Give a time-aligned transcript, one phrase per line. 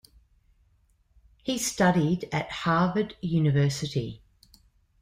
[1.43, 4.23] He studied at Harvard University.